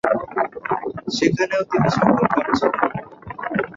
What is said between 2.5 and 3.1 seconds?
ছিলেন।